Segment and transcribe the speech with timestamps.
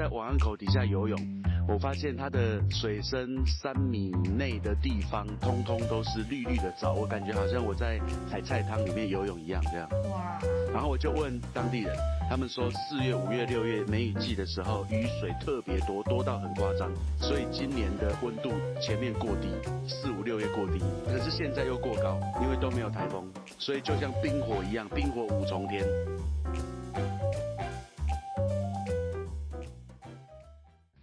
[0.00, 1.18] 在王安口底下游泳，
[1.68, 8.00] 我发现它的水深三米内的地方，通通都是绿绿的藻，我感觉好像我在
[8.30, 9.86] 海菜汤里面游泳一样这样。
[10.08, 10.38] 哇！
[10.72, 11.94] 然后我就问当地人，
[12.30, 19.50] 他们说四月、五月、六月梅雨季的时候，雨水特别多，多到很夸张，所以今年的温度前面过低，
[19.86, 25.84] 四五六月过低，可是现在又过高，因为都没有台风，所以就像冰火一样，冰火五重天。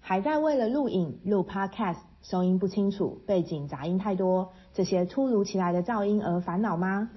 [0.08, 7.10] 还在为了录影录 Podcast 收音不清楚、背景杂音太多这些突如其来的噪音而烦恼吗？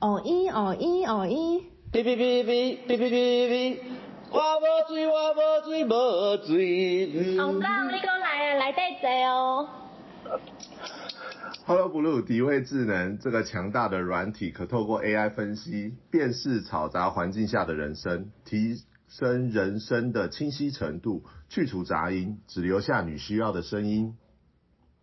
[0.00, 1.60] 哦一哦一哦一，
[1.92, 3.78] 哔哔哔哔哔哔哔哔，
[4.30, 7.38] 我无醉我无醉无醉。
[7.38, 9.68] 红刚，你讲来啊，来得济哦。
[11.70, 24.16] Hello Blue 迪位智能这个强大的软体，可透过 AI 分析，辨识嘈杂环境下的人声，提升人声的清晰程度，去除杂音，只留下你需要的声音。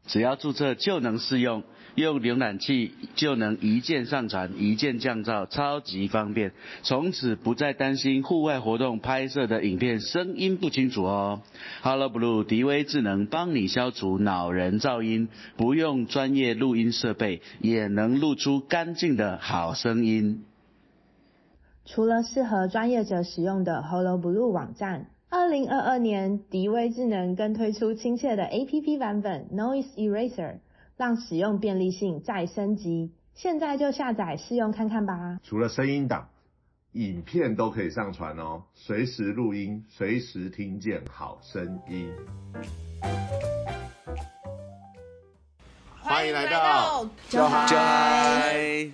[0.08, 1.64] 只要注册就能试用，
[1.96, 6.54] 用浏览器就能一键上传、一键降噪，超级方便。
[6.82, 11.42] 从此不再担心户外活动拍摄的影片声音不清楚哦。
[11.82, 20.46] Hello Blue 迪威智能帮你消除恼人噪音，不用专业录音设备也能录出干净的好声音。
[21.86, 25.08] 除了适合专业者使用的 Hello Blue 网站。
[25.30, 30.60] 二零二二年，迪威智能更推出亲切的 A P P 版本 Noise Eraser，
[30.96, 33.12] 让使用便利性再升级。
[33.34, 35.38] 现在就下载试用看看吧。
[35.44, 36.30] 除了声音档，
[36.94, 42.10] 影片都可以上传哦，随时录音，随时听见好声音。
[46.00, 48.90] 欢迎来到就嗨！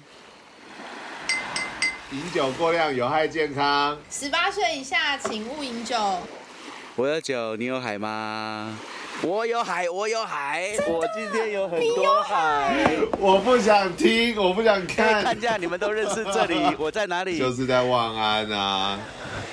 [2.13, 5.97] 饮酒过量有害健康，十八岁以下请勿饮酒。
[6.95, 8.77] 我有酒，你有海吗？
[9.21, 12.75] 我有海，我有海，我今天有很多海。
[13.19, 15.23] 我不想听，我不想看。
[15.23, 17.37] 看下你们都认识这里， 我在哪里？
[17.39, 18.99] 就是在望安啊。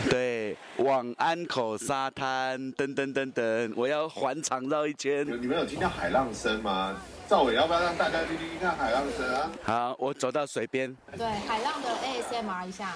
[0.08, 5.24] 对，望安口沙滩，等等等等，我要环场绕一圈。
[5.40, 6.96] 你们有听到海浪声吗？
[7.28, 9.50] 赵伟，要不要让大家听听看海浪声啊？
[9.62, 10.96] 好，我走到水边。
[11.16, 12.92] 对，海浪的 ASMR 一下。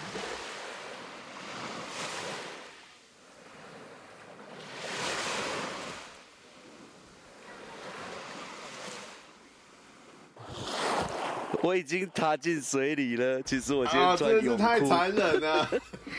[11.64, 13.40] 我已经踏进水里了。
[13.40, 14.62] 其实我今天穿泳裤。
[14.62, 15.66] 太残忍了。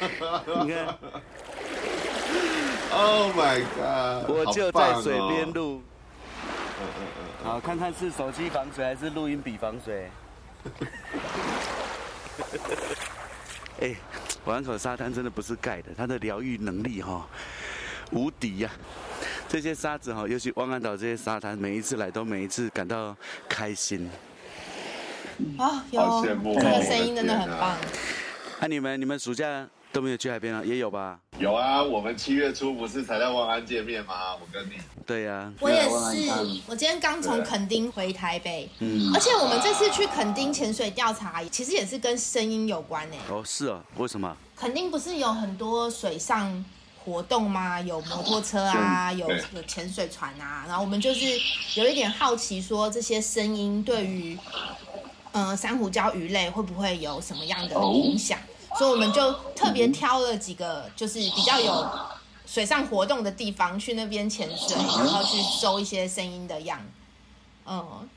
[0.66, 0.98] 你看。
[2.92, 4.28] Oh my god！
[4.28, 5.84] 我就在水边录。
[7.44, 10.10] 好，看看是手机防水还是录音笔防水。
[13.82, 13.96] 哎，
[14.46, 17.28] 玩口沙滩真的不是盖的，它的疗愈能力哈
[18.12, 18.72] 无敌呀！
[19.48, 23.16] 这些沙子哈，尤其汪安岛这些沙滩，每一次来都每一次感到
[23.48, 24.10] 开心。
[25.58, 27.78] 啊，有这个声音真的很棒。
[28.60, 29.68] 那你们，你们暑假？
[29.92, 30.62] 都没有去海边啊？
[30.66, 31.18] 也有吧？
[31.40, 34.36] 有啊，我们七月初不是才在万安见面吗？
[34.36, 34.74] 我跟你。
[35.06, 35.50] 对呀。
[35.62, 36.30] 我也是，
[36.68, 38.70] 我今天刚从垦丁回台北。
[38.80, 39.10] 嗯。
[39.14, 43.18] 而且我们这次去垦丁潜水调查，其实也是跟声音有关诶。
[43.30, 44.36] 哦，是啊，为什么？
[44.54, 46.66] 垦丁不是有很多水上
[47.06, 47.80] 活动吗？
[47.80, 50.66] 有摩托车啊，有有潜水船啊。
[50.68, 51.26] 然后我们就是
[51.76, 54.38] 有一点好奇，说这些声音对于
[55.38, 58.40] 嗯珊瑚礁鱼类会不会有什么样的影响？
[58.80, 61.90] 所以我们就特别挑了几个，就是比较有
[62.46, 66.80] 水上活动的地方，去那边潜水，然后去收一些声音的样。
[67.66, 68.08] 嗯，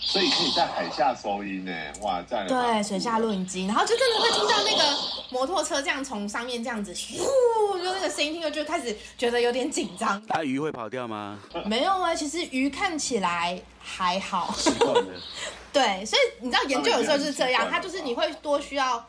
[0.00, 1.72] 所以可以在海下收音呢，
[2.02, 4.98] 哇，在对水下录音机，然后就真的会听到那个
[5.30, 10.20] 摩托车这样从上面这样子咻，就那个声音听了就开始觉得有点紧张。
[10.28, 11.38] 那鱼会跑掉吗？
[11.66, 14.52] 没有啊，其实鱼看起来还好。
[14.56, 15.14] 习惯了。
[15.72, 19.06] 对，所以你知道研究有时候是这样，它就是你会多需要。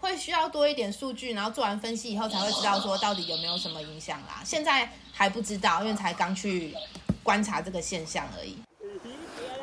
[0.00, 4.42] 会需要多一点数据，然后做完分析以后才会知道说到底有没有什么影响啦。
[4.44, 6.74] 现在还不知道，因为才刚去
[7.22, 8.58] 观察这个现象而已。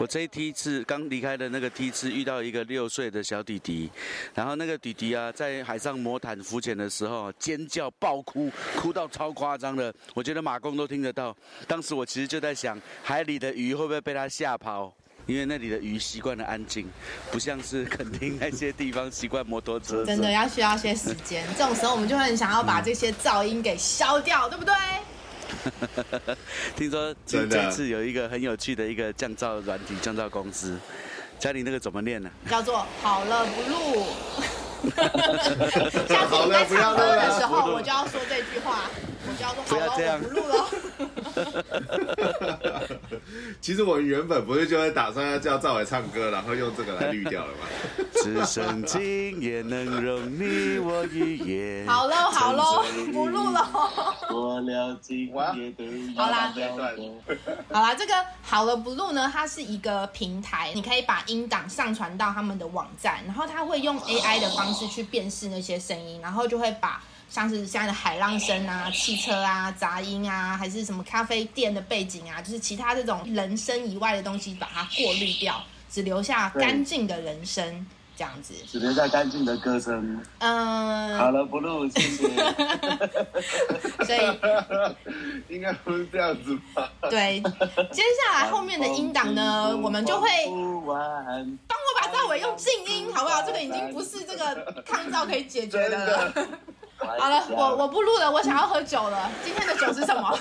[0.02, 3.88] 我这一梯次刚离开的那个梯次遇到一个六岁的小弟弟，
[4.34, 11.38] 然后那个弟弟啊在海上魔毯浮潜的时候尖叫爆哭，哭到超夸张的，我觉得马工都听得到。
[11.68, 14.92] 当时我其实就在想，海里的鱼会不会被他吓跑？
[15.28, 16.90] 因为那里的鱼习惯了安静，
[17.32, 20.04] 不像是垦丁那些地方习惯摩托车。
[20.04, 24.74] 真的要需要些时间，这种时候我们就很想要把这些噪音给消掉，对不对？
[26.76, 30.78] 听说这这次有一个很有趣的一个降噪软体降噪公司，
[31.40, 32.30] 家里那个怎么念呢？
[32.50, 34.08] 叫做好了不录。
[36.10, 38.90] 下次我在唱歌的时候，我就要说这句话，
[39.28, 40.56] 我就要说好了，我不录了。
[43.62, 47.60] 其实我们原本不是就会打算要叫赵伟唱歌，然后用这个来滤掉了吗？
[48.24, 51.86] 只剩今夜能容你我一夜。
[51.88, 52.84] 好喽好喽，
[53.14, 53.70] 不录了。
[54.28, 55.34] 过了今夜
[55.78, 55.86] 的
[56.16, 56.52] 好啦，
[57.72, 64.72] 好啦，这个好了不录呢，它是一个平台，你可以把音档上传到他们的网站，然后它会用 AI 的方。
[64.72, 77.88] 式去辨识那些声音，然后就会把像是现在的海浪声啊、汽车啊、杂音啊，还是什么咖啡店的背景啊，就是其他这种人声以外的东西，把它过滤掉，只留下干净的人声，
[78.18, 78.54] 这样子。
[78.68, 80.22] 只留下干净的歌声。
[80.40, 81.18] 嗯。
[81.18, 82.28] 好了，不录，谢谢。
[84.04, 84.20] 所以
[85.56, 86.92] 应该不是这样子吧？
[87.10, 87.40] 对，
[87.94, 90.28] 接下来后面的音档呢，我们就会
[90.86, 92.02] 帮我。
[92.02, 93.44] 把赵伟用静音，好不好？
[93.44, 96.34] 这个已经不是这个抗噪可以解决的了。
[97.06, 99.30] 好了，我我不录了，我想要喝酒了。
[99.44, 100.38] 今天的酒是什么？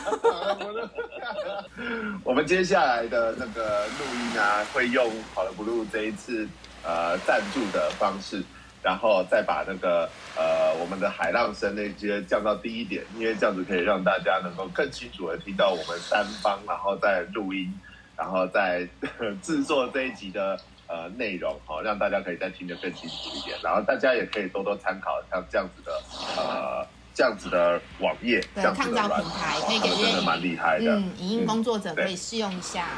[2.23, 6.47] 我们接下来的那个录音啊，会用好了不录这一次
[6.85, 8.43] 呃赞助的方式，
[8.83, 17.73] 然后再把那个呃我们的海浪声那些降到低一点，因为这样子可以让大家能够更清楚的听到我们三方，然后再录音，
[18.17, 18.87] 然后再
[19.43, 20.59] 制作这一集的。
[20.91, 25.93] 呃，内容好，让大家可以再听得更清楚一点，然后大家也可以多多参考像这样子的
[26.37, 26.85] 呃
[27.15, 32.89] 这样子的网页，对，抗噪平台可以给真的蛮厉害的，嗯，影音工作者可以试用一下。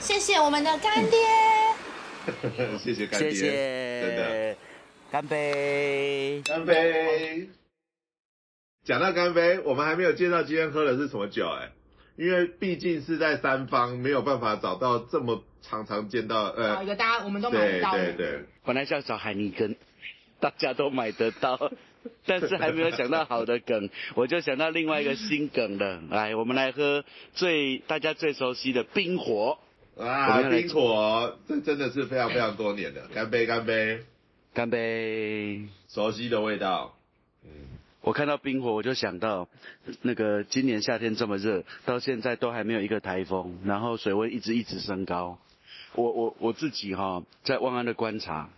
[0.00, 1.18] 谢谢我们的干爹，
[2.78, 4.56] 谢谢干爹，谢谢，真的，
[5.10, 7.48] 干杯，干杯。
[8.84, 11.70] 讲到干杯，我们还没有介绍今天喝的是什么酒哎，
[12.16, 15.42] 因为毕竟是在三方，没有办法找到这么。
[15.66, 17.92] 常常见到呃，一个大家我们都买得到。
[17.92, 19.74] 对对对，本来想找海尼根，
[20.38, 21.72] 大家都买得到，
[22.26, 26.02] 但是还没有想到好的梗， 我就想到另外一个新梗了。
[26.10, 27.02] 来，我们来喝
[27.32, 29.56] 最大家最熟悉的冰火。
[29.96, 34.00] 啊，冰火，这真的是非常非常多年的，干杯干杯
[34.52, 36.94] 干杯，熟悉的味道。
[38.04, 39.48] 我看到冰火，我就想到，
[40.02, 45.38] 那个今年夏天这么热，到现在都还没有一个台风，然后水温一直一直升高。
[45.94, 48.50] 我我我自己哈，在万安的观察，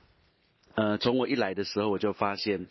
[0.75, 2.67] 呃，从我一来的时候我就发现，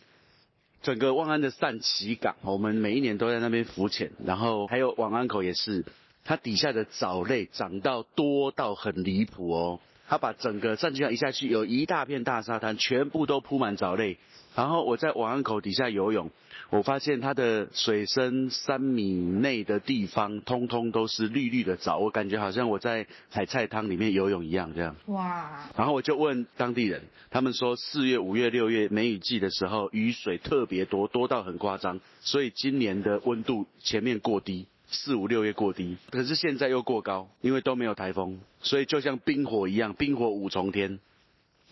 [0.82, 5.86] 整个万安的善旗港，我们每一年都在那边浮潜，然后还有往安口也是，
[6.26, 9.80] 它底下的藻类长到多到很离谱哦，
[10.10, 14.18] 它把整个善旗港一下去，有一大片大沙滩，全部都铺满藻类。
[14.56, 16.32] 然后我在往安口底下游泳，
[16.70, 24.96] 我发现它的水深三米内的地方，通通都是绿绿的藻，我感觉好像我在海菜汤里面游泳一样，这样。
[25.08, 25.70] 哇！
[25.76, 41.00] 然后我就问当地人，他们说四月、五月、六月梅雨季的时候，雨水特别多，多到很夸张，所以今年的温度前面过低，四五六月过低，可是现在又过高，因为都没有台风，所以就像冰火一样，冰火五重天。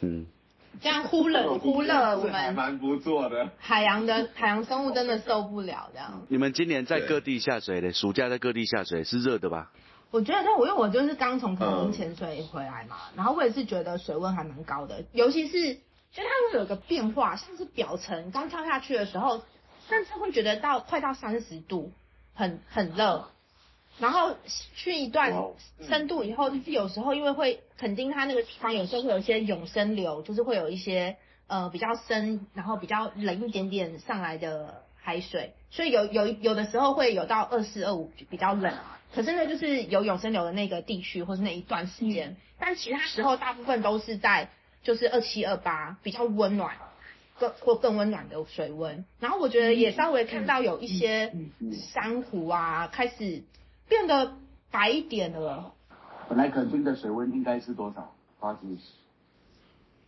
[0.01, 0.25] 嗯。
[0.81, 3.49] 这样忽冷忽热，我们蛮不错的。
[3.57, 6.21] 海洋的海洋生物真的受不了这样。
[6.29, 7.93] 你们今年在各地下水的？
[7.93, 9.71] 暑假在各地下水是热的吧？
[10.11, 19.41] 我觉得，我因为我就是刚从垦丁潜水回来嘛，然后我也是觉得水温还蛮高的，尤其是就它会有个变化，像是表层刚跳下去的时候，
[19.89, 21.91] 甚至会觉得到快到三十度，
[22.33, 23.25] 很很热。
[23.99, 24.35] 然后
[24.75, 25.31] 去一段
[25.87, 31.15] 深度以后，就是有时候因为会肯定它那个地方有时候会有一些永生流，就是会有一些
[31.47, 38.73] 呃比较深，然后比较冷一点点上来的海水，所以有有有的时候会有到二四二五比较冷，
[39.13, 44.49] 可是呢就是有永生流的那个地区或是那一段时间，但其他时候大部分都是在
[44.83, 46.75] 就是二七二八比较温暖
[47.37, 51.31] 更或更温暖的水温，然后我觉得也稍微看到有一些
[51.93, 53.43] 珊瑚啊开始。
[53.93, 54.33] 变得
[54.71, 55.71] 白一点了。
[56.27, 58.15] 本来垦丁的水温应该是多少？
[58.39, 58.59] 八十。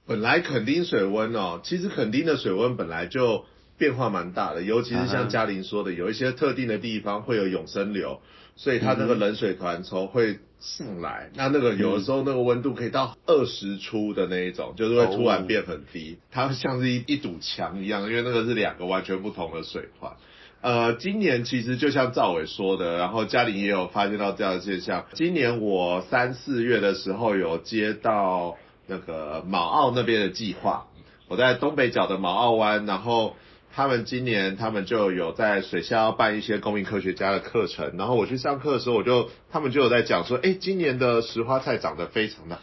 [0.08, 3.46] 本来垦丁水温哦，其实垦丁的水温本来就
[3.77, 8.22] 变化蛮大的，尤其是像嘉玲说的，有一些特定的地方会有永生流，
[8.56, 20.13] 所以它那个冷水团从会上来，那那个有的时候那个温度可以到二十出的那一种，就是会突然变很低，它像是一一堵墙一样，因为那个是两个完全不同的水团。
[20.65, 25.05] 呃，今年其实就像赵伟说的，然后嘉玲也有发现到这样的现象。
[25.13, 28.57] 今年我三四月的时候有接到
[28.88, 30.88] 那个马澳那边的计划，
[31.27, 33.36] 我在东北角的马澳湾，然后
[33.75, 42.57] 他们今年他们就有在水下要办一些公民科学家的课程，然后我去上课的时候，我就他们就有在讲说，哎，今年的石花菜长得非常的，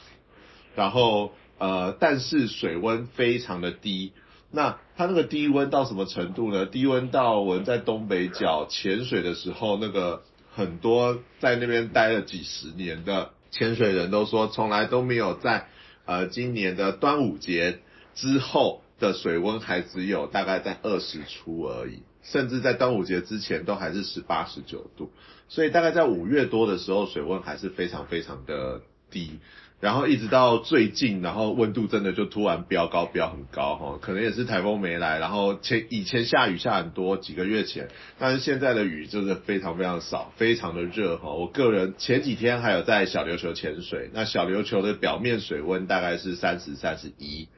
[0.74, 1.30] 然后。
[1.58, 4.10] 呃，但是水温非常的低。
[4.52, 6.66] 那它那个低温到什么程度呢？
[6.66, 10.22] 低温到我们在东北角潜水的时候，那个
[10.54, 15.68] 很多在那边待了几十年的潜水人都说，从来都没有在
[16.04, 17.80] 呃今年的端午节
[18.14, 25.10] 之后的水温还只有大概在二十出而已，甚至在端午节之前都还是十八十九度，
[25.48, 29.40] 所以大概在五月多的时候，水温还是非常非常的低。
[29.82, 41.30] 然后一直到最近，然后温度真的就突然飙高，飙很高哈，可能也是台风没来，然后前以前下雨下很多，几个月前，但是现在的雨就是非常非常少，非常的热哈。
[41.32, 47.48] 我个人前几天还有在小琉球潜水，那小琉球的表面水温大概是三十三十一，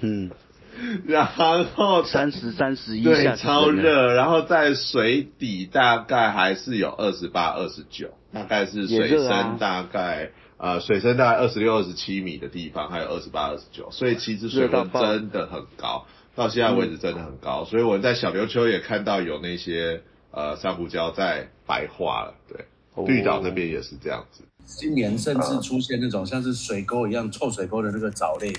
[0.00, 0.30] 嗯，
[1.06, 10.30] 然后三十三十一，对，超热，然后在水底大概还是有二十八二十九，大概是水深大概。
[10.62, 17.64] 呃，水深大概二十六、二十七米的地方，还有二十八、二十九，所以其实水温真的很高，到现在为止真的很高。
[17.64, 20.02] 所以我在小琉球也看到有那些
[20.32, 22.66] 呃珊瑚礁在白化了，对，
[23.06, 24.42] 绿岛那边也是这样子。
[24.66, 28.52] 今年甚至出现那种像是水沟一样臭水沟的那个藻类，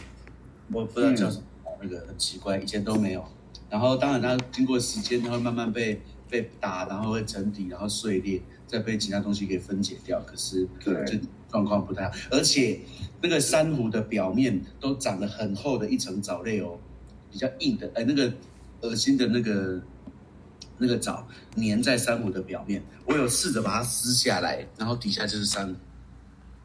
[0.73, 1.43] 我不知道叫什么，
[1.83, 3.23] 那个很奇怪，以前都没有。
[3.69, 10.19] 然后当然它经过时间，它会慢慢被被打，然后会沉底，然后碎裂，再被其他东西给分解掉。
[10.21, 11.21] 可是对。
[11.51, 12.79] 状况不太好，而且
[13.21, 16.79] 那个珊瑚的表面都长了很厚的一层藻类哦，
[17.29, 18.31] 比较硬的，哎，那个
[18.81, 19.81] 恶心的那个
[20.77, 21.27] 那个藻
[21.57, 25.75] 粘在珊瑚的表面，我有试着把它撕下来，然后底下就是珊瑚。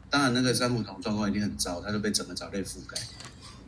[0.09, 2.97] 当然，那个珊瑚桶状况一定很糟，它就被整个藻类覆盖。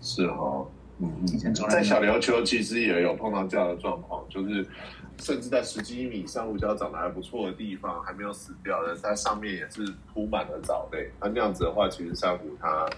[0.02, 0.66] 是哦，
[1.00, 1.12] 嗯
[1.44, 4.66] 嗯，在小琉球其实也有碰到这样的状况，就是。
[5.20, 11.12] 甚至在十几米珊瑚礁长得还不错的地方，还没有死掉的，在上面也是铺满了藻类。
[11.20, 12.90] 那那样子的话，其实珊瑚它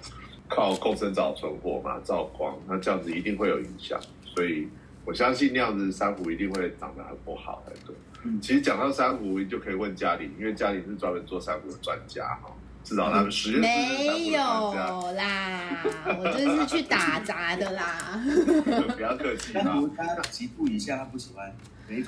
[0.47, 3.99] 靠共生藻存活嘛，照光，那这样子一定会有影响。
[4.23, 4.67] 所以
[5.03, 7.63] 我相信那样子珊瑚一定会长得很不好。
[7.85, 12.51] 对，嗯，其实讲到珊瑚，就可以问嘉玲，因为嘉玲是专门做珊瑚的专家哈。
[12.83, 14.41] 至少他们实验没有
[15.13, 15.83] 啦，
[16.17, 18.19] 我就是去打杂的啦。
[18.95, 21.55] 不要客气啦，他极度以下他不喜欢。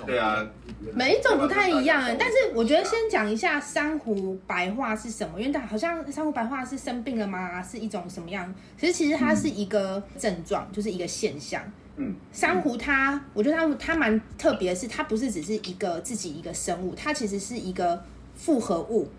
[0.05, 0.45] 对啊，
[0.93, 7.61] 每一种不太一样，但是我觉得先讲一下珊瑚白化是什么，因为它好像珊瑚白化是生病了吗？
[7.61, 8.53] 是一种什么样？
[8.79, 11.61] 其实其实它是一个症状，就是一个现象。
[11.97, 18.01] 嗯，珊瑚它，我觉得它它蛮特别的是，它不是只是一个自己一个生物，它其实是一个
[18.35, 19.09] 复合物。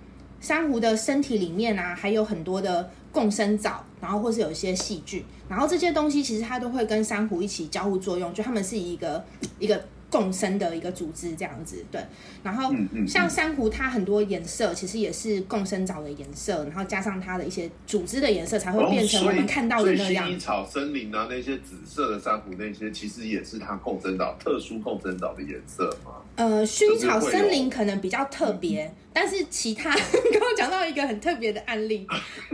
[0.40, 9.22] 珊瑚的身体里面啊，还有很多的共生藻，然后或是有一些细菌，然后这些东西其实它都会跟珊瑚一起交互作用，就它们是一个
[9.58, 9.84] 一个。
[10.14, 12.00] 共生的一个组织这样子，对。
[12.44, 12.72] 然后
[13.04, 20.28] 像珊瑚，它很多颜色其实也是共生藻的颜色，然后加上它的一些组织的颜色，才会变成我们看到的那样。
[20.28, 26.12] 薰衣草森林啊，那些紫色的珊瑚，那些其实也是它共生藻特殊共生藻的颜色嘛。
[26.36, 29.90] 呃，薰衣草森林可能比较特别，但是其他
[30.32, 32.06] 刚刚讲到一个很特别的案例，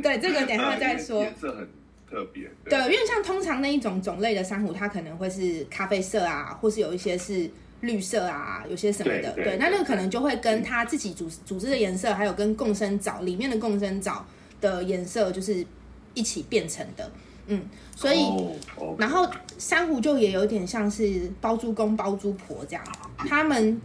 [0.03, 1.21] 对这个等下再说。
[1.23, 1.69] 颜色很。
[2.11, 7.49] 特别对，因为像通常那一种种类的珊瑚，它可能会是咖啡色啊，或是有一些是
[7.83, 9.33] 绿色啊，有些什么的。
[9.35, 14.27] 对，那那个可能就会跟它自己组组织的颜色，还有跟共生藻里面的共生藻
[14.61, 15.65] 的颜色，就是
[16.15, 17.11] 一起变成的。
[17.47, 17.63] 嗯，
[17.95, 18.27] 所以
[18.99, 22.85] 然后珊瑚就也有点像是包租公包租婆这样，
[23.17, 23.81] 他们。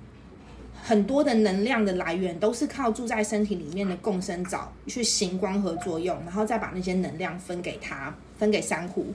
[0.88, 9.08] 很多的能量的来源都是靠住在身体里面的共生藻去行光合作用，然后再把那些能量分给它，分给珊瑚，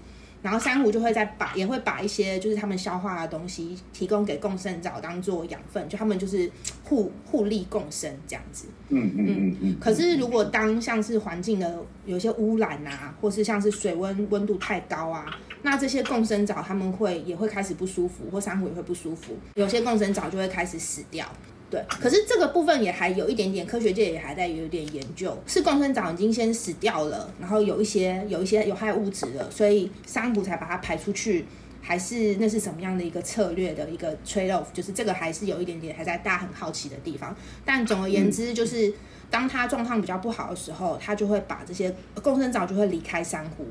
[0.42, 6.50] 然后珊瑚就会再把也会把一些就是他们消化的东西提供给共生藻当做养分，就他们就是
[6.82, 8.66] 互互利共生这样子。
[8.88, 9.76] 嗯嗯嗯嗯。
[9.78, 15.24] 可是如果当像是环境的有些污染啊，或是像是水温温度太高啊，
[15.62, 21.24] 那这些共生藻他们会也会开始不舒服，或珊瑚也会不舒服，有些共生藻就会开始死掉。
[21.70, 31.46] 对，可是这个部分也还有一点点，科学界也还在有点研究，是共生藻已经先死掉了，然后有一些有一些有害物质了，所以珊瑚才把它排出去，
[31.80, 37.36] 还是那是什么样的一个策略的一个 trade off，就是这个还是有一点点还在大家很好奇的地方。
[37.64, 38.92] 但总而言之，就是
[39.30, 43.64] 当它状况比较不好的时候，它就会把这些共生藻就会离开珊瑚，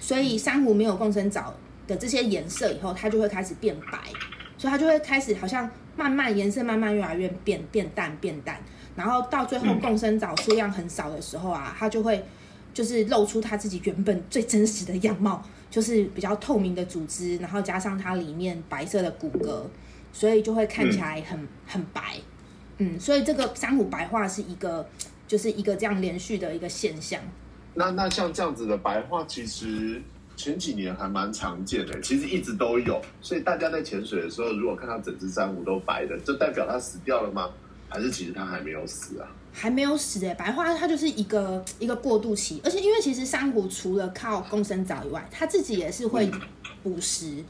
[0.00, 1.52] 所以珊瑚没有共生藻
[1.86, 3.98] 的这些颜色以后，它就会开始变白，
[4.56, 5.70] 所以它就会开始好像。
[5.96, 8.60] 慢慢颜色慢慢越来越变变淡变淡，
[8.96, 12.24] 然后到最后共生藻数量很少的时候啊，它就会
[12.72, 19.62] 就是露出它自己原本最真实的样貌，就是比较透明的组织，然后加上它里面白色的骨骼，
[20.12, 22.16] 所以就会看起来很很白。
[22.78, 24.88] 嗯，所以这个珊瑚白化是一个
[25.28, 27.20] 就是一个这样连续的一个现象。
[27.74, 30.02] 那那像这样子的白化，其实
[30.36, 33.00] 前几年还蛮常见的，其实一直都有。
[33.20, 37.50] 所以大家在潜水的时候，如果看到整只珊瑚都白的，就代表它死掉了吗？
[37.88, 39.28] 还是其实它还没有死啊？
[39.52, 46.30] 还没有死诶，白化它就是一个一个过渡期，而且因为其实珊瑚除了靠共生藻以外，它自己也是会
[46.82, 47.44] 捕食。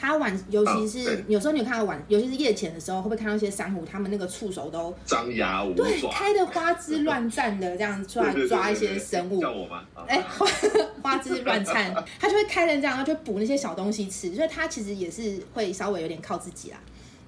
[0.00, 9.40] 它晚，尤其是有时候你有看到晚，尤其是夜潜的时候，会不会看到一些珊瑚，它们那个触手都张牙舞对，开的花枝乱颤的这样出来抓一些生物。
[9.40, 9.82] 叫我吗？
[10.06, 10.46] 哎，花
[11.58, 16.78] 花枝乱颤， 它就会开成这样，然后就补那些小东西吃，所以他其实也是会稍微有点靠自己啦。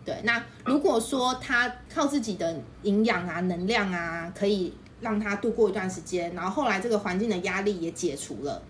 [0.05, 8.63] 对，那如果说他靠自己的营养啊、能量啊，可以让他度过一段时间，然后后来这个环境的压力也解除了，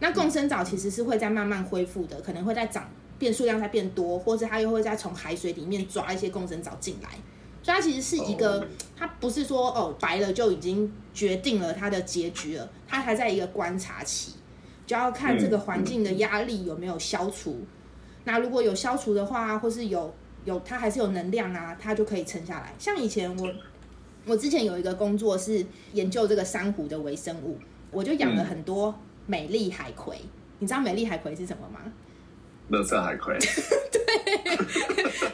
[0.00, 2.88] 那共生藻其实是会在慢慢恢复的，可能会在长。
[3.18, 7.08] 变数量在变多，或者它又会再从海水里面抓一些共生藻进来，
[7.64, 8.64] 所以它其实是一个，
[8.96, 14.34] 它不是说哦白了就已经决定了它的结局了，它还在一个观察期，
[14.88, 17.60] 就要看这个环境的压力有没有消除。
[18.24, 20.14] 那如果有消除的话，或是有
[20.46, 22.72] 有它还是有能量啊，它就可以撑下来。
[22.78, 23.52] 像以前我
[24.24, 27.58] 我之前有一个工作是研究这个珊瑚的微生物，
[27.90, 28.94] 我就养了很多
[29.26, 30.18] 美丽海葵。
[30.58, 31.80] 你知道美丽海葵是什么吗？
[32.68, 33.36] 乐色海葵，
[33.90, 34.56] 对，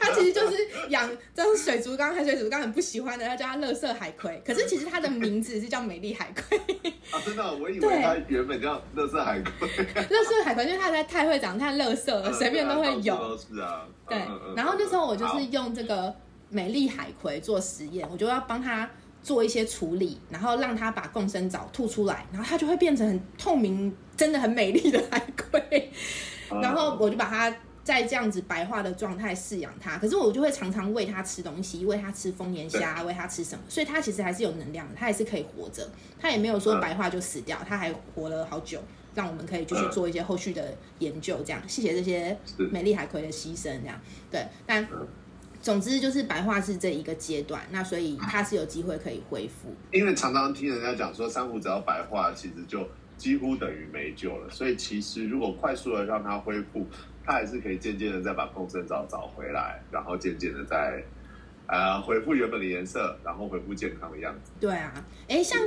[0.01, 0.57] 它其实就是
[0.89, 4.41] 养这种水族缸，海水族缸很不喜欢的，它叫它乐色海葵。
[4.47, 6.59] 可是其实它的名字是叫美丽海葵。
[7.11, 9.69] 啊，真的，我以为它原本叫乐色海葵。
[10.11, 13.37] 乐色海葵因为它在太会长，太乐色了，随便都会有。
[13.37, 13.87] 是啊。
[14.09, 14.19] 对，
[14.55, 16.15] 然后那时候我就是用这个
[16.51, 18.89] 美丽海葵做实验，我就要帮它
[19.23, 25.19] 做一些处理，然后让它把共生藻吐出来，然后它就会变成很透明，真的很美丽的海
[25.51, 25.91] 葵。
[26.63, 35.87] 然后我就把它在这样子白化的状态饲养它，可是我就会常常喂它吃东西，喂它吃丰年虾，喂它吃什么，所以它其实还是有能量的，它还是可以活着，
[36.19, 38.81] 它也没有说白化就死掉，它还活了好久，
[39.15, 41.39] 让我们可以继续做一些后续的研究。
[41.45, 42.37] 这样，谢谢这些
[42.71, 43.65] 美丽海葵的牺牲。
[43.65, 44.89] 这样，对，但
[45.61, 49.75] 总之就是白化是这一个阶段，那所以它是有机会可以恢复。
[49.91, 52.89] 因为常常听人家讲说，珊瑚只要白化，其实就。
[53.17, 56.87] 几乎等于没救了，所以其实如果快速的让它恢复，
[57.25, 61.03] 它还是可以渐渐的再把共生藻找回来，然后渐渐的再
[61.67, 64.53] 呃恢复原本的颜色，然后恢复健康的样子。
[64.61, 64.93] 对啊，
[65.29, 65.59] 哎，像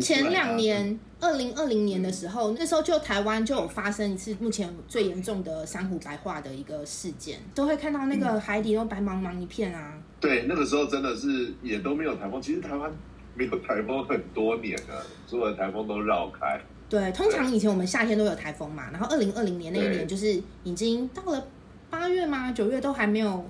[0.00, 9.98] 前两年二零二零年的时候，那时候就台湾就有发生一次目前最严重的珊瑚白化的一个事件，都会看到那个海底都白茫茫一片啊。
[10.20, 12.92] 对，那个时候真的是也都没有台风，其实台湾。
[13.34, 16.60] 没有台风很多年了， 所有的台风都绕开。
[16.88, 21.46] 对，通常以前我们夏天都有台风嘛，然后二零二零年那一年就是已经到了
[21.90, 22.52] 八月吗？
[22.52, 23.44] 九月都还没有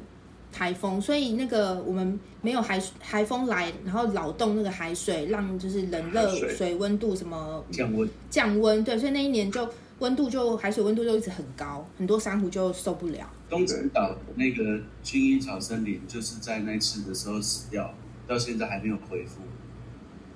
[0.52, 8.82] 台风，所以那个我们没有海海风来，然后扰动那个海水，让就是冷热水温度什么降温降温。
[8.84, 9.68] 对，所以那一年就
[9.98, 13.28] 温度就海水温度就一直很高，很多珊瑚就受不了。
[13.50, 14.62] 东子岛那个
[15.04, 17.92] 薰衣草森林就是在那次的时候死掉，
[18.26, 19.42] 到现在还没有恢复。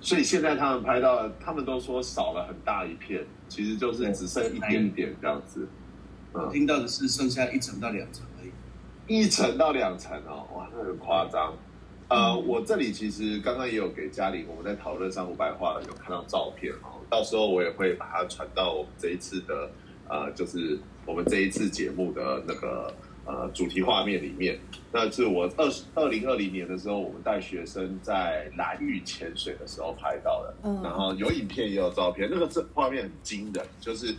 [0.01, 5.69] 所以现在他们拍到，他们都说少了很大一片，其实就是只剩一点点这样子。
[6.33, 8.51] 我听到的是剩下一层到两层而已，
[9.07, 11.53] 一层到两层哦，哇，那很夸张。
[12.09, 19.71] 呃，我这里其实刚刚也有给嘉玲，我们在讨论珊瑚白化，有看到照片哦，到时候我也会把它传到我们这一次的
[20.09, 22.95] 呃，就是我们这一次节目的那个。
[23.29, 24.59] 呃，主题画面里面，
[24.91, 30.55] 那是我二十二零二零年的时候，我们带学生在蓝屿潜水的时候拍到的。
[30.63, 34.15] 嗯，然后有影片也有照片，那个这画面很惊人，就是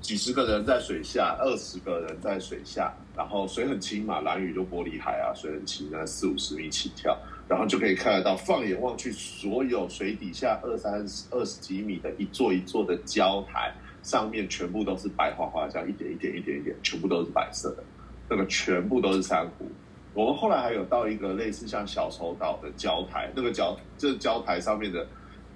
[0.00, 7.16] 几十个人在水下，二十个人在水下，然后水很清嘛，蓝屿就玻璃海啊，水很清，那四五十米起跳，
[7.48, 10.94] 然后就可以看得到，放眼望去，所有水底下二三
[11.30, 17.84] 二十几米的一座一座的礁台，上面全部都是白花花，这样一点一点一点一点，全部都是白色的。
[18.28, 19.70] 那个全部都是珊瑚。
[20.14, 25.06] 我们后来还有到一个类似像小丑岛的礁台，那个礁这礁台上面的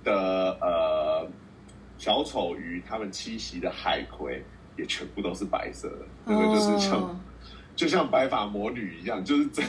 [0.04, 1.28] 的呃
[1.98, 4.40] 小丑鱼，它们栖息的海葵
[4.76, 6.06] 也全部都是白色的。
[6.24, 7.20] 那个就是像
[7.74, 9.64] 就像白发魔女一样，就是整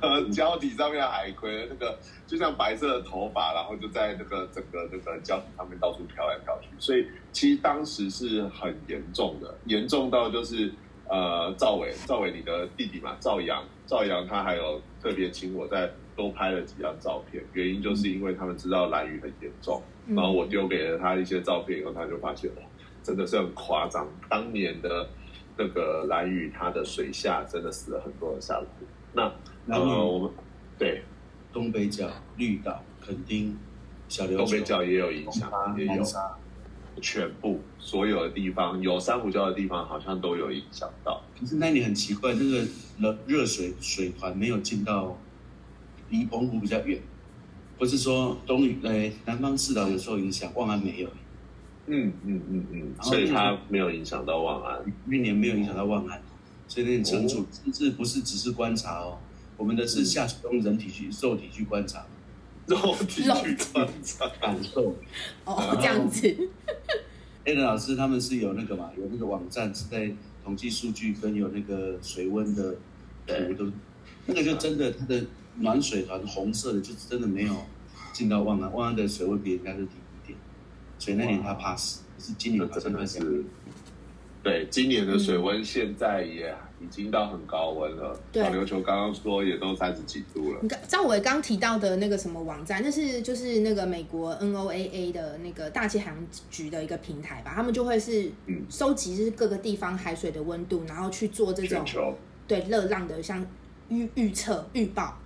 [0.00, 6.68] 个 礁体上面的海葵，那个就像白色的头发，然后就在那个整个那个礁体上面到处飘来飘去。
[6.80, 10.72] 所以其实当时是很严重的，严重到就是。
[11.12, 22.62] 呃，赵伟，赵伟，你的弟弟嘛，赵阳，赵阳他还有特别请我再多拍了几张照片，原因就是因为他们知道蓝雨很严重，然后我丢给了他一些照片以后，他就发现哇，
[23.02, 25.06] 真的是很夸张，当年的
[25.58, 28.66] 那个蓝雨，它的水下真的死了很多的珊瑚。
[29.12, 29.30] 那
[29.68, 30.30] 呃，我们
[30.78, 31.02] 对
[31.52, 33.54] 东北角、绿岛、垦丁、
[34.08, 36.02] 小刘，东北角也有影响，也有。
[37.00, 41.22] 全部所有的地方有珊瑚礁的地方，好像都有影响到。
[41.38, 42.66] 可是那里很奇怪，那个
[42.98, 45.18] 热热水水团没有进到
[46.10, 47.00] 离澎湖比较远，
[47.78, 51.08] 不是说东屿呃南方四岛有受影响，万安没有。
[51.86, 56.22] 嗯嗯嗯嗯，所以它没有影响到万安，去年没有影响到万安，
[56.68, 59.18] 所以那点清楚，甚至不是只是观察哦，
[59.56, 62.04] 我们的是下水用人体去肉体去观察。
[62.64, 64.94] 肉体去观察感受
[65.44, 66.48] 哦，这样子。
[67.44, 70.12] A 的老师他们是有那个嘛，有那个网站是在
[70.44, 72.76] 统计数据跟有那个水温的
[73.26, 73.72] 图都，
[74.26, 75.24] 那个就真的它的
[75.56, 77.54] 暖水团红色的，就真的没有
[78.12, 80.38] 进到万安，万安的水温比人家是低一点，
[80.98, 83.44] 所以那年他怕死，是今年真的是。
[84.42, 86.52] 对，今年的水温现在也
[86.82, 88.18] 已经到很高温了。
[88.32, 90.58] 对，琉球刚刚说也都三十几度了。
[90.62, 97.52] 你赵伟刚提到的那个什么网站，那是就是那个美国 NOAA 的那个大气海洋局的一个平台吧？
[97.54, 101.84] 他们就会是嗯收集就是各个地方海水的温度，然后去做这种
[102.46, 103.46] 对热浪的像
[103.88, 105.16] 预预测预报。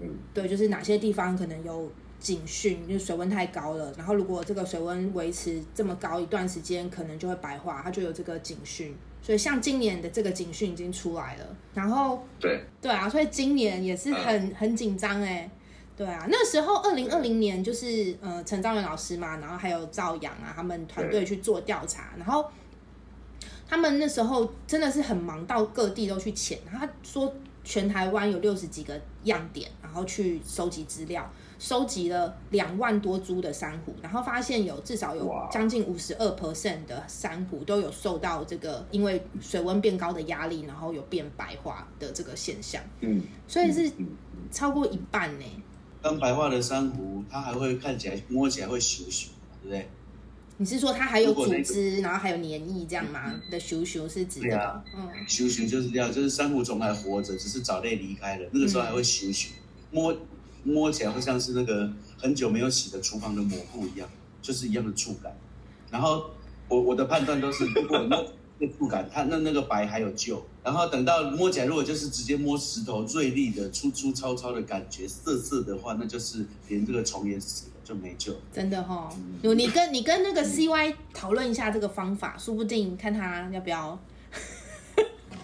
[0.00, 1.90] 嗯，对，就是哪些地方可能有。
[2.22, 3.92] 警讯，就是水温太高了。
[3.98, 8.94] 然后如果这个水温维持这么高一段时间，可能就会白化，它就有这个警讯。
[9.22, 11.46] 所以像今年的这个警讯已经出来了。
[11.72, 15.48] 然后对对啊，所以今年也是很很紧张哎。
[15.94, 22.44] 对啊，那时候二零二零年就是呃陈兆元老师嘛，然后还有赵阳啊，他们团队去做调查，然后
[23.68, 26.58] 他们那时候真的是很忙，到各地都去潜。
[26.70, 27.32] 他说
[27.62, 31.30] 全台湾有六十几个样点，然后去收集资料。
[31.62, 42.82] 收集了两万多株的珊瑚，然后发现有至少有将近五十二 percent 的珊瑚都有受到这个因为水温变高的压力，然后有变白化的这个现象。
[42.98, 43.88] 嗯，所以是
[44.50, 45.44] 超过一半呢。
[46.02, 49.26] 刚白化的珊瑚，它还会看起来摸起来会咻咻，
[49.62, 49.88] 对不对？
[50.56, 53.40] 你是说它还有组织，然后还有黏液这样吗？
[53.52, 54.84] 的咻咻是指的？
[54.96, 59.50] 嗯，咻咻就是这样，就是珊瑚虫还活着，只是藻类离开了，那个时候还会咻咻
[59.92, 60.12] 摸。
[60.64, 64.08] 摸起来会像是那个很久没有洗的厨房的抹布一样，
[64.40, 65.34] 就是一样的触感。
[65.90, 66.30] 然后
[66.68, 68.24] 我我的判断都是，如果那
[68.58, 70.44] 那触感，它那那个白还有救。
[70.62, 78.32] 然后等到摸起来，如果就是直接摸石头，锐利的、粗粗糙糙的感觉，涩涩的话，那就是连这个虫也死了，就没救。
[78.52, 83.98] 真的哈，你跟你跟那个 CY 讨论一下这个方法，说不定看他要不要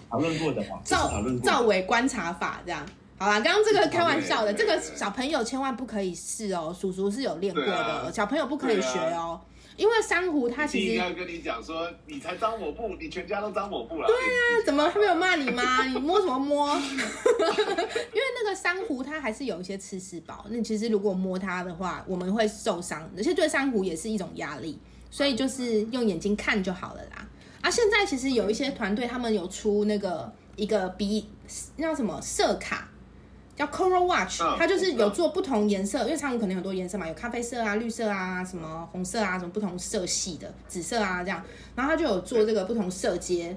[0.09, 2.85] 讨论过的话，赵赵伟观察法这样。
[3.19, 6.73] 好啦，刚刚这个开玩笑的，这个小朋友千万不可以试哦。
[6.73, 9.41] 叔叔是有练过的，小朋友不可以学哦。
[9.75, 14.07] 因为珊瑚它其实要跟你讲说，你才脏抹布，你全家都脏抹布了。
[14.07, 15.85] 对啊，怎么还没有骂你吗？
[15.85, 16.75] 你摸什么摸？
[16.79, 24.79] 因为那个珊瑚它还是有一些刺丝胞，那其实如果摸它的话，我们会受伤，而且对珊瑚也是一种压力，
[25.11, 27.27] 所以就是用眼睛看就好了啦。
[27.61, 31.25] 啊，现在其实有一些团队他们有出那个一个比
[31.77, 32.88] 那叫什么色卡。
[33.59, 41.43] 叫 Coral Watch，它就是有做不同颜色，因为珊瑚可能很多颜色嘛，有咖啡色啊、绿色啊、什么红色啊、什么不同色系的紫色啊这样，
[41.75, 43.53] 然后它就有做这个不同色阶，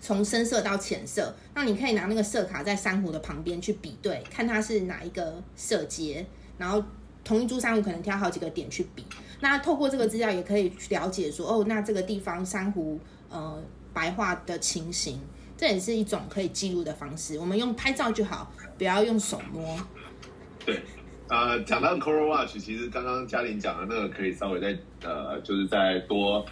[0.00, 6.24] 从深色到浅色，那你可以拿那个色卡在珊瑚的旁边去比对，看它是哪一个色阶，
[6.56, 6.82] 然后
[7.22, 9.04] 同一株珊瑚可能挑好几个点去比，
[9.40, 15.20] 那透过这个资料也可以了解说，哦，那这个地方珊瑚呃白化的情形。
[15.60, 17.38] 这也是一种可以记录的方式。
[17.38, 19.76] 我们用拍照就好，不要用手摸。
[20.64, 20.80] 对，
[21.28, 26.42] 呃，讲到 Coral Watch，其实刚刚嘉玲讲的那个可以稍微再呃，就是再多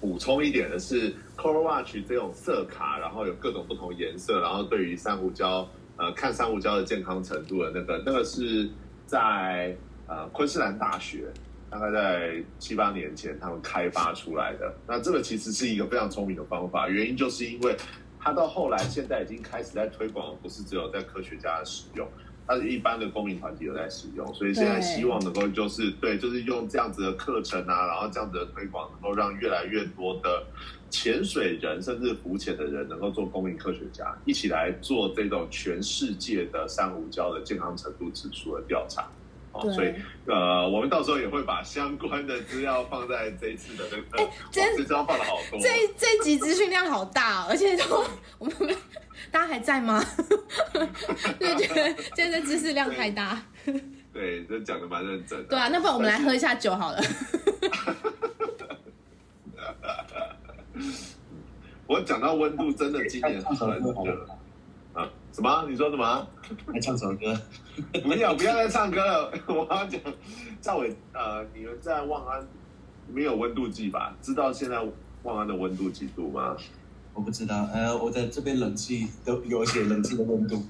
[0.00, 5.66] 补充一点的是，Coral Watch 这种色卡，然后有各种不同颜色，然后对于珊瑚礁
[5.98, 8.70] 呃看珊瑚礁的健康程度的那个，那个是
[9.04, 11.30] 在呃昆士兰大学
[11.68, 14.74] 大概在七八年前他们开发出来的。
[14.86, 17.76] 那这个其实是一个非常聪明的方法，原因就是因为。
[18.20, 22.06] 它到后来，现在已经开始在推广，不是只有在科学家使用，
[22.46, 30.44] 它是一般的公民团体有在使用，所以现在希望能够就是对，就是用这样子的课程啊，然后这样子的推广，能够让越来越多的
[30.90, 39.08] 潜水人，甚至浮潜的人，能够做公民科学家，一起来做这种全世界的珊瑚礁的健康程度指数的调查。
[39.72, 39.94] 所以，
[40.26, 48.04] 呃，我们到时候也会把相关的资料放在这一次的那个，哎，这张放了好多，这这集资讯量好大，而且都
[48.38, 48.54] 我们
[49.30, 50.04] 大家还在吗？
[51.40, 53.42] 就觉得现在知识量太大。
[54.12, 55.44] 对，这讲的蛮认真。
[55.46, 57.00] 对啊，那不然我们来喝一下酒好了。
[61.86, 63.56] 我讲到温度，真的今年很
[64.04, 64.26] 热。
[65.32, 65.66] 什么？
[65.68, 66.26] 你说什么？
[66.66, 67.40] 来唱首歌？
[68.02, 69.32] 不要不要再唱歌了！
[69.48, 70.00] 我要讲
[70.60, 72.46] 赵伟，呃，你们在万安
[73.12, 74.14] 没有温度计吧？
[74.20, 74.78] 知道现在
[75.22, 76.56] 万安的温度几度吗？
[77.14, 80.62] 我不知道，呃，我在这边冷气都有写冷气的温度，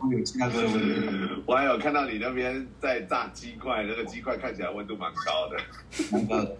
[0.00, 1.42] 我有其他的温度。
[1.46, 5.56] 我还有看到你那边在炸鸡块，那个鸡块看起来温度蛮高的，
[6.12, 6.56] 蛮高的。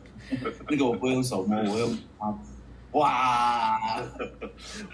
[0.69, 2.33] 那个我不用手摸，我用啊，
[2.93, 4.01] 哇！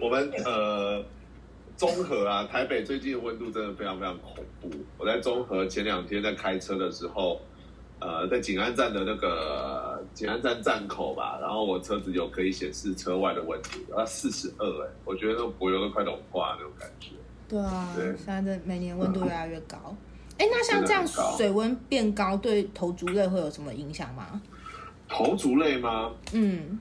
[0.00, 1.04] 我们呃，
[1.78, 4.68] 综合啊，台北最近的温度真的非常非常恐怖。
[4.98, 7.40] 我在综合前两天在开车的时候。
[8.00, 17.10] 呃，在景安站的那个景安站站口吧，然后我车子有可以显示车外的温度，啊，四十二，哎，我觉得那个柏油都快融化那种感觉。
[17.48, 19.96] 对啊，对，现在的每年温度越来越高。
[20.38, 24.40] 哎，那像这样水温变高，对头足类会有什么影响吗？
[25.08, 26.12] 头足类吗？
[26.32, 26.78] 嗯，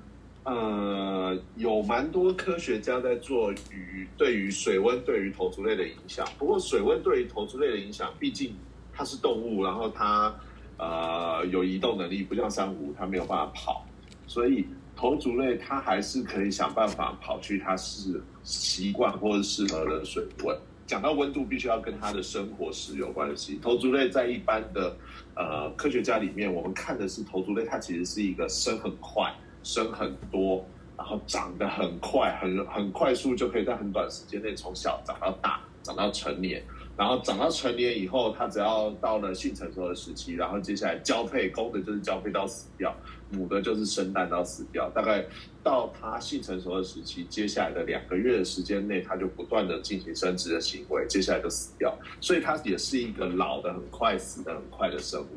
[0.48, 6.26] 呃，有蛮多科学家在做鱼对于水温对于头足类的影响。
[6.40, 8.56] 不过水温对于头足类的影响，毕竟
[8.94, 10.34] 它是动物，然后它。
[10.80, 13.84] 呃，有移动能力，不像珊瑚，它没有办法跑，
[14.28, 14.64] 所以
[14.96, 20.56] 头足类它还是可以想办法跑去它是习惯或者适合的水温。
[20.86, 23.58] 讲到温度，必须要跟它的生活史有关系。
[23.60, 24.96] 头足类在一般的
[25.36, 29.34] 呃科学家里面，我们看的是头足类，它其实是一个生很快、
[29.64, 30.66] 生很多，
[30.98, 36.64] 然后长得很快、很很快速，就可以在很短时间内从小长到大，长到成年。
[36.98, 42.92] 然后长到成年以后，它只要到了性成熟的时期，然后接下来交配，公的就是交配到死掉，
[43.30, 44.90] 母的就是生蛋到死掉。
[44.90, 45.24] 大概
[45.64, 51.96] 到它性成熟的时期，接下来的两个月的时间内，它就不断的进行生殖的行为，接下来就死掉。
[52.20, 55.28] 所以它也是一个老的很快、死的很快的生物。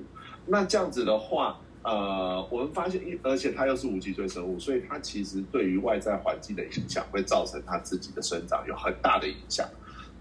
[0.46, 9.66] 那这样子的话，呃，我们发现，而且它又是无脊椎生物，所以它其实对于外在环境的影响，会造成它自己的生长有很大的影响。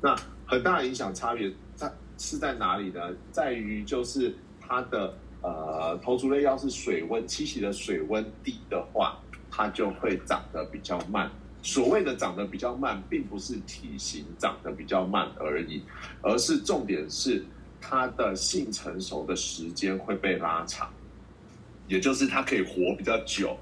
[0.02, 3.02] 那很大影响差别在是在哪里呢？
[3.32, 9.19] 在于就是它的呃头足类要是水温栖息的水温低的话，
[9.52, 11.30] 它就会长得比较慢。
[11.62, 15.84] 所谓的长得比较慢，并不是体型长得比较慢而已，
[16.22, 17.43] 而是重点是
[17.82, 20.89] 它的性成熟的时间会被拉长，
[21.89, 23.58] 也就是它可以活比较久。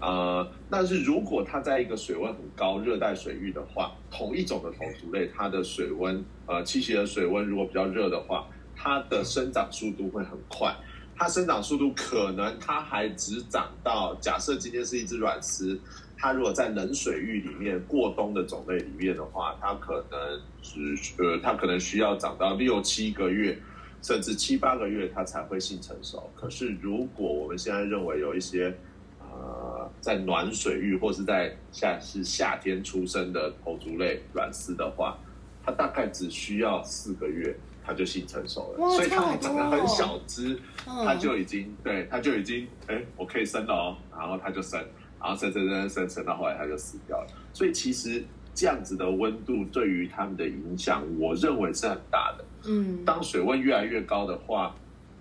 [0.00, 10.72] 呃，但是如果它在一个水温很高热带水域的话，同一种的头足类，它的水温呃栖息的水温如果比较热的话，它的生长速度会很快。
[11.16, 15.76] 它生长速度可能它还只长到，假设今天是一只软丝，
[16.16, 20.78] 它如果在冷水域里面过冬的种类里面的话，它可能是
[21.20, 23.60] 呃它可能需要长到六七个月，
[24.02, 26.30] 甚至七八个月它才会性成熟。
[26.34, 28.74] 可是如果我们现在认为有一些
[29.20, 35.18] 呃，在暖水域或是在夏是夏天出生的头足类软丝的话，
[35.62, 38.90] 它大概只需要四个月，它就性成熟了。
[38.90, 43.96] 所以它还长得很小只，它就已经对，它就已经哎，我可以生了哦。
[44.16, 44.80] 然后它就生，
[45.20, 47.26] 然后生生生生生到后来它就死掉了。
[47.52, 52.44] 所以其实这样子的温度对于它们的影响，我认为是很大的。
[52.68, 54.74] 嗯，当水温越来越高的话。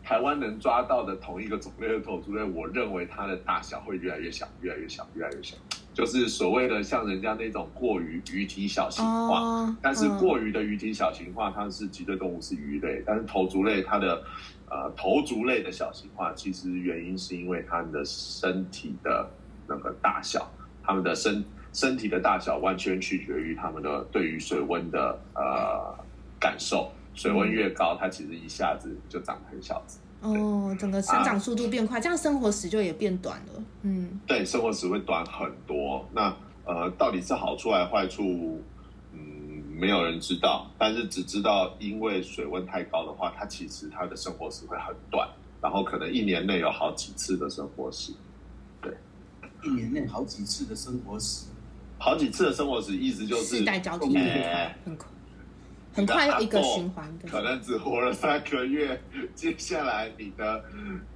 [0.03, 5.57] 台湾能抓到的同一个种类的头足类，我认为它的大小会越来越小，越来越小，越来越小。
[5.93, 14.23] 就是所谓的像人家那种过于鱼体小型化，但是过于的鱼体小型化，它是脊椎动物是鱼类，但是头足类它的
[14.69, 19.29] 呃头足类的小型化，其实原因是因为它们的身体的
[19.67, 20.49] 那个大小，
[20.85, 25.93] 它们的身身体的大小完全取决于它们的对于水温的呃
[26.39, 26.89] 感受。
[27.17, 29.97] 水温越高，它其实一下子就长得很小只。
[30.21, 33.63] 哦，整个生长速度变快，这样生活时就也变短了。
[33.81, 36.07] 嗯，对，生活时会短很多。
[36.13, 38.61] 那呃，到底是好处还是坏处？
[39.13, 39.19] 嗯，
[39.79, 40.69] 没有人知道。
[40.77, 45.27] 但是只知道，因为水温太高的话，它其实它的生活时会很短，
[45.61, 48.13] 然后可能一年内有好几次的生活时。
[48.81, 48.93] 对，
[49.63, 51.47] 一年内好几次的生活时，
[51.97, 54.15] 好几次的生活时，意思就是世代交替
[54.85, 55.07] 很快。
[55.97, 59.01] 很快一个循环的，可能只活了三个月。
[59.33, 60.63] 接下来你的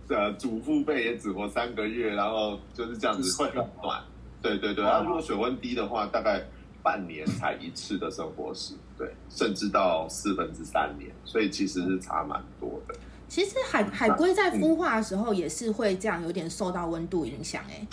[0.08, 4.02] 的祖父辈也只活三个月，然后就是这样子会很短。
[4.42, 6.44] 对对对，然如果水温低的话，大概
[6.82, 12.96] 半年才一次的生活时，对，甚至到四分之三年，所以其实是差蛮多的。
[13.28, 17.86] 其实海海龟在孵化的时候也是会这样，有点受到温度影响，哎，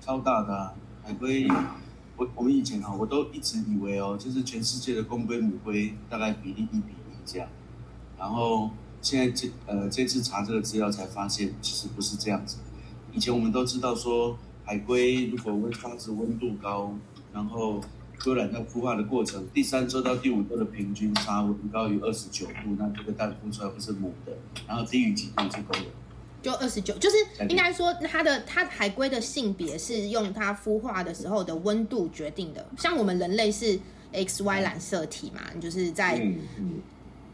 [0.00, 1.46] 超大的海龟。
[2.20, 7.48] 我我们以前啊，我都一直以为哦，就是全世界的公龟母龟大概比例一比一这样，
[8.18, 8.68] 然后
[9.00, 12.58] 现在这呃这次查这个资料才发现，其实不是这样子。
[13.14, 16.92] 以前我们都知道说，海龟如果温发质温度高，
[17.32, 17.80] 然后
[18.22, 24.36] 龟卵在孵化的过程，第三周到第五周的平均差温高于二十九度，那这个蛋孵出来不是母的，
[24.68, 25.86] 然后低于几度是公的。
[26.42, 27.16] 就二十九，就是
[27.48, 32.64] 应该说它的它海龟的性别是用它孵化的时候的温度决定的。
[32.78, 33.78] 像我们人类是
[34.12, 36.20] X Y 染色体嘛，你就是在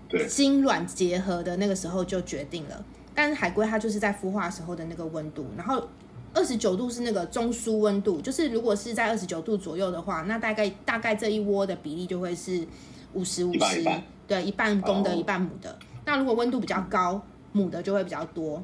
[0.09, 2.85] 对精卵结合的那个时候就决定了。
[3.15, 5.89] 但是海龟它就是在孵化时候的那个温度，然后
[6.35, 12.67] 二十九度是那个中枢温度，就是如果是在二十九度左右的话，那大概大概这一窝的比例就会是
[13.15, 13.85] 五十五十，
[14.27, 15.79] 对，一半公的，一半母的。
[16.05, 18.63] 那如果温度比较高，母的就会比较多。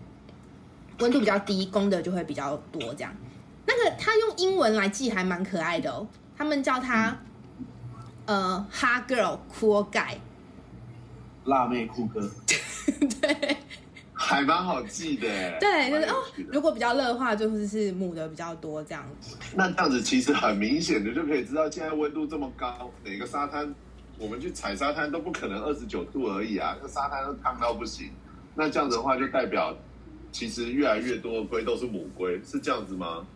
[0.98, 3.12] 温度比较低，公的就会比较多，这样。
[3.66, 7.16] 那个他用英文来记还蛮可爱的哦，他们叫他
[8.26, 10.16] 呃哈 girl cool guy，
[11.44, 12.20] 辣妹酷哥，
[13.20, 13.56] 对，
[14.12, 15.28] 还蛮好记的，
[15.60, 16.16] 对，就是哦，
[16.48, 19.36] 如果比较热的话，就是是母的比较多这样子。
[19.54, 23.72] 那这样子其实很明显的就可以知道，现在温度这么高，哪个沙滩
[24.18, 28.10] 我们去踩沙滩都不可能二十九度而已啊，那沙滩都烫到不行。
[28.54, 29.74] 那这样子的话，就代表。
[30.32, 33.26] 其实越来越多的龟都是母龟，是这样子吗？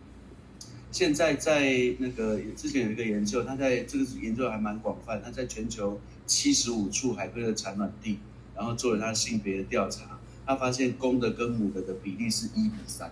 [0.89, 8.17] 现在在那个之前有一个研究，他在这个研究还蛮广泛，他在全球七十五处海龟的产卵地，
[8.55, 13.11] 然后做了他性别的调查，他发现公的跟母的的比例是一比三，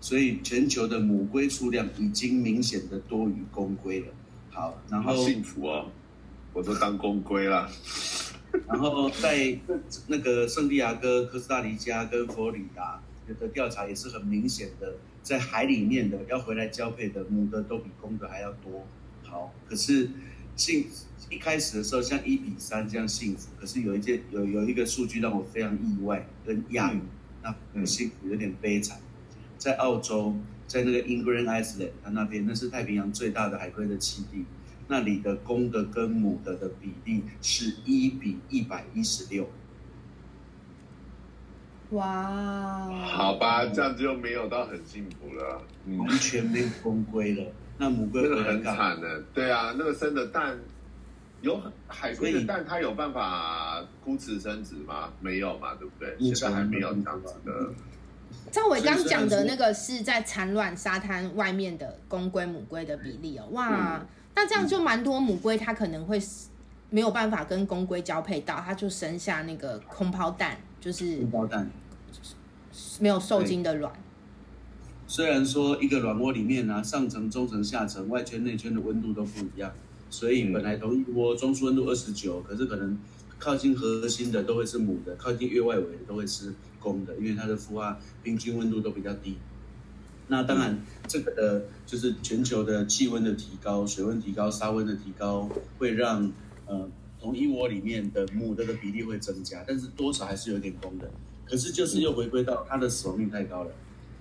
[0.00, 4.06] 所以全球的母龟数量已经明显的多于公龟了。
[4.50, 5.90] 好，然后幸福哦，
[6.52, 7.68] 我都当公龟了。
[8.66, 9.58] 然后在
[10.08, 13.02] 那个圣地亚哥、科斯达黎加跟佛罗里达
[13.38, 18.86] 的调查也是很明显的，在海里面的要回来交配的母的都比公的还要多。
[19.22, 20.10] 好，可是
[20.56, 20.86] 幸
[21.28, 26.98] 一开始的时候像一比三这样幸福，可是有一件有有一个数据让我非常意外跟讶异，
[27.42, 28.98] 那很幸福有点悲惨。
[29.56, 30.34] 在澳洲，
[30.66, 34.44] 在那个 England Island，它那边那是太平洋最大的海龟的栖地。
[34.90, 39.48] 那里的公的跟母的的比例是一比一百一十六。
[41.90, 42.88] 哇！
[43.06, 45.62] 好吧，这样子就没有到很幸福了，
[45.96, 47.52] 完全没有公龟了。
[47.78, 49.22] 那母龟真的很惨的。
[49.32, 50.58] 对啊，那个生的蛋，
[51.40, 55.12] 有海龟的蛋，它有办法枯雌生殖吗？
[55.20, 56.16] 没有嘛，对不对？
[56.18, 57.72] 现在还没有这样子的。
[58.50, 64.04] 赵伟刚讲的那个是在产卵沙滩外面的公龟母龟的比例哦，哇！
[64.34, 66.20] 那这样就蛮多母龟，它可能会
[66.88, 71.70] 没有办法跟公龟交配到，它就生下那个空抛蛋，就是空抛蛋，
[73.00, 73.92] 没有受精的卵。
[75.06, 79.72] 虽然说一个卵窝里面呢，上层、中层、下层、外圈、内圈的温度都不一样，
[80.08, 82.96] 所以本来同一窝中枢温度二十九，可是可能
[83.38, 89.36] 靠近核心的都会是母的，靠近越外围的都会是公的，因为它的孵化平均温度都比较低。
[90.30, 96.32] 那当然，这个的就是全球的气温的提高、水温提高、沙温的提高，会让
[96.66, 96.88] 呃
[97.20, 101.10] 同一窝里面的母的的比例会增加，但是多少还是有点公的。
[101.44, 103.72] 可是就是又回归到它的死亡率太高了，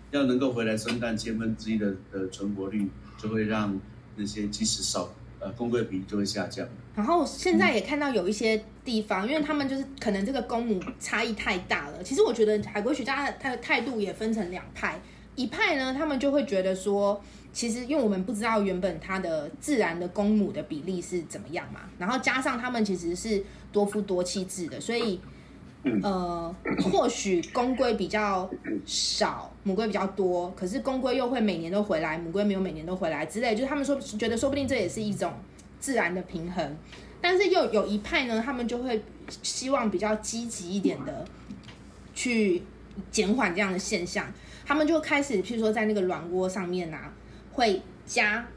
[0.09, 2.89] 要能够回来生蛋千分之一的的存活率，
[3.21, 3.79] 就会让
[4.15, 6.67] 那些即使少呃公龟比例就会下降。
[6.95, 12.01] 然后现在也看到有一些地方，因为他们就是可能这个公母差异太大了。
[12.03, 14.99] 其实我觉得海龟学家他的态度也分成两派。
[15.35, 17.21] 一派呢，他们就会觉得说，
[17.53, 25.19] 其实因为我们不知道原本它的自然的公母的比例是怎么样嘛，然后加上他们其实是多夫多妻制的，所以
[26.03, 26.53] 呃，
[26.91, 28.49] 或许公龟比较
[28.85, 35.31] 少，母龟比较多，可是公龟又会每年都回来，母龟没有每年都回来之类，就是他们说觉得说不定这也是一种
[35.79, 36.77] 自然的平衡，
[37.21, 39.01] 但是又有一派呢，他们就会
[39.41, 41.25] 希望比较积极一点的
[42.13, 42.61] 去
[43.09, 44.25] 减缓这样的现象。
[44.69, 47.11] 他们就开始，譬如说在那个卵窝上面啊，
[47.51, 48.47] 会加，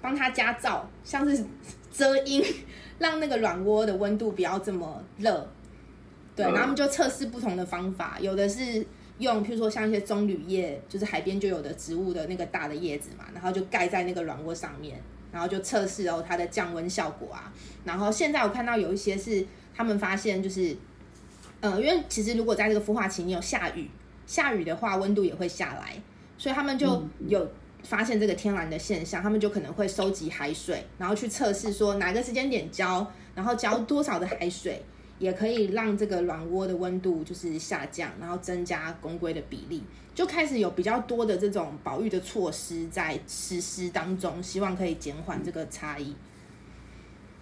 [0.00, 1.44] 帮它加噪，像是
[1.90, 2.40] 遮阴，
[3.00, 5.50] 让那个卵窝的温度不要这么热。
[6.36, 8.86] 对，然后他们就测试不同的方法，有的是
[9.18, 15.02] 用譬如说像一些棕榈叶，就是海边就有的植物的那个大的叶子嘛，然后就盖在那个卵窝上面，
[15.32, 17.52] 然后就测试哦它的降温效果啊。
[17.84, 20.76] 然后现在我看到有一些是他们发现就是，
[21.60, 23.90] 呃，因为其实如果在这个孵化期你有下雨。
[24.28, 26.00] 下雨的话，温度也会下来，
[26.36, 27.50] 所以他们就有
[27.82, 29.22] 发现这个天然的现象。
[29.22, 34.82] 他们就可能会收集海水，然后去测试说哪个时间点浇，然后浇多少的海水，
[35.18, 39.82] 也可以让这个卵窝的温度就是下降，然后增加公龟的比例。
[40.14, 46.14] 就开始有比较多的这种保育的措施在实施当中，希望可以减缓这个差异。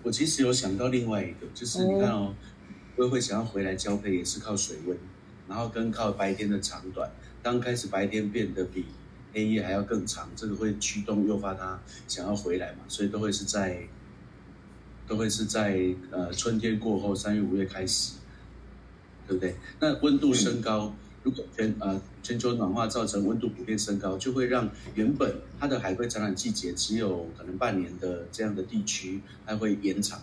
[0.04, 2.32] 我其实有想到另外一个，就是你看哦，
[2.94, 4.96] 龟会想要回来交配，也是靠水温。
[5.48, 7.10] 然后跟靠白天的长短，
[7.42, 8.84] 刚开始白天变得比
[9.32, 11.78] 黑夜还要更长，这个会驱动诱发它
[12.08, 12.78] 想要回来嘛？
[12.88, 13.78] 所以都会是在，
[15.06, 15.78] 都会是在
[16.10, 18.14] 呃春天过后，三月五月开始，
[19.28, 19.54] 对不对？
[19.78, 20.92] 那温度升高，
[21.22, 30.20] 如果全呃全球暖化造成温度普遍升高，就会让原本它的海龟产卵季节只有可能半年的这样的地区，它会延长，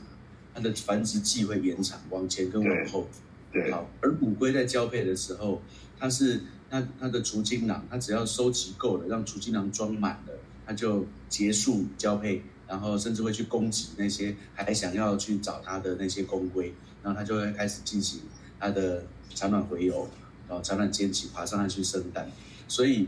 [0.53, 3.07] 它的繁殖季会延长，往前跟往后。
[3.53, 3.71] 对。
[3.71, 5.61] 好，而母龟在交配的时候，
[5.97, 10.33] 它是它它的储精囊，它只要收集够了，让储精囊装满了，
[10.65, 18.21] 它就结束交配，然后甚至会去攻击那些还想要去找它的那些公龟，然后它就会开始进行
[18.59, 20.09] 它的产卵回游。
[20.45, 22.29] 然后产卵间起，爬上来去生蛋，
[22.67, 23.07] 所以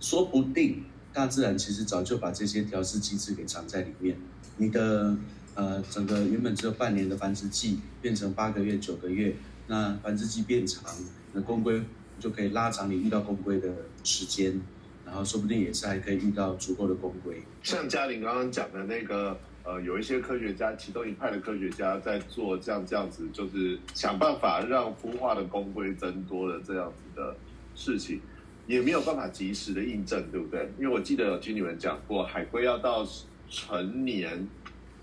[0.00, 0.82] 说不定
[1.12, 4.16] 大自然其实早就把这些调试机制给藏在里面。
[4.56, 5.16] 你的
[5.54, 9.36] 呃整个原本只有半年的繁殖季变成八个月、九个月，
[9.66, 10.84] 那繁殖期变长，
[11.32, 11.82] 那公龟
[12.18, 13.68] 就可以拉长你遇到公龟的
[14.04, 14.60] 时间，
[15.04, 17.42] 然后说不定也是还可以遇到足够的公龟。
[17.62, 19.38] 像嘉玲刚刚讲的那个。
[19.64, 27.36] 呃，有一些科学家，其中一派的科学家在做这样这样子，就是想办法让孵化的公龟增多的这样子的
[27.76, 28.20] 事情，
[28.66, 30.68] 也没有办法及时的印证，对不对？
[30.80, 33.06] 因为我记得有听你们讲过，海龟要到
[33.48, 34.48] 成年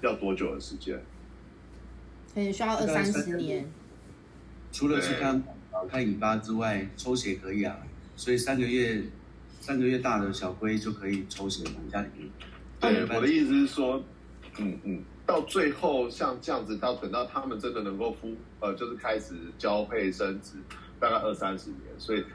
[0.01, 1.01] 要多久的时间？
[2.33, 3.65] 可能需要二三十年。
[4.71, 5.41] 除了去看
[5.89, 7.77] 看尾巴之外，抽血可以啊，
[8.15, 9.01] 所以三个月
[9.59, 12.29] 三个月大的小龟就可以抽血，我们家里面。
[12.79, 14.03] 对，我的意思是说。
[14.57, 20.57] 嗯嗯，到最后像这样子，到等到他们真的能够孵，呃，就是开始交配生殖，
[20.99, 21.83] 大概二三十年。
[21.97, 22.25] 所以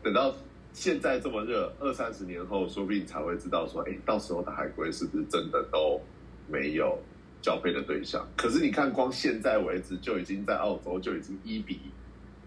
[0.00, 0.32] 等到
[0.72, 6.00] 现在这么热，二三十年后，说不定才会知道说，哎，到时候的海龟是不是真的都
[6.46, 6.96] 没有
[7.44, 8.26] 交配的对象？
[8.38, 11.78] 可是你看，光现在为止，就已经在澳洲就已经一比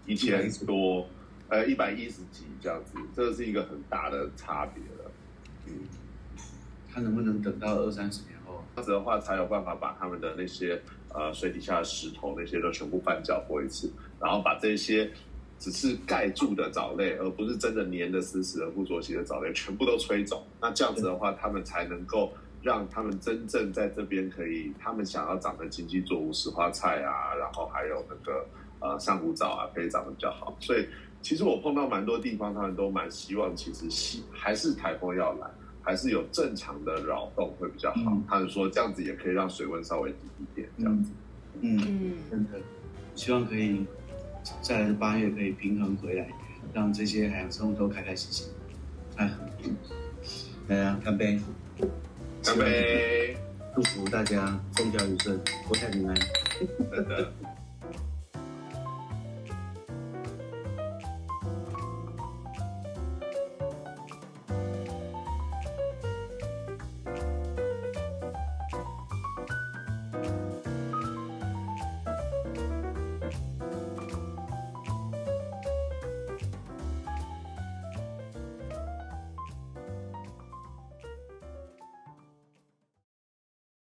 [0.06, 1.06] 一千多，
[1.48, 5.10] 呃，一百一十几这样子，这是一个很大的差别了。
[5.66, 5.72] 嗯，
[6.92, 8.60] 他能不能等到二三十年后？
[8.74, 10.82] 这样子的话，才有办法把他们的那些
[11.14, 13.88] 呃水底下的石头那些都全部翻搅过一次，
[14.20, 15.08] 然后把这些
[15.60, 20.44] 只是盖住的藻类，而不是真的粘的死死的不着息的藻类，全部都吹走。
[20.60, 22.32] 那这样子的话，他们才能够
[22.62, 28.46] 让他们真正在这边可以，他们想要长的经济作物，石花菜啊，然后还有那个
[28.80, 30.56] 呃珊瑚藻啊，可以长得比较好。
[30.60, 30.86] 所以
[31.22, 35.48] 其实我碰到蛮多地方，他们都蛮希望，其实希还是台风要来。
[35.80, 38.20] 还是有正常的扰动会比较好。
[38.28, 41.10] 他们说这样子也可以让水温稍微低一点，这样子。
[41.62, 42.60] 嗯嗯，真的，
[43.14, 43.86] 希望可以
[44.60, 46.28] 再来八月可以平衡回来，
[46.74, 48.52] 让这些海洋生物都开开心心。
[49.16, 49.30] 哎，
[50.66, 51.40] 来啊，干杯！
[52.48, 53.36] 干杯！
[53.74, 56.16] 祝福大家风调雨顺，国泰民安。
[56.90, 57.30] 真的。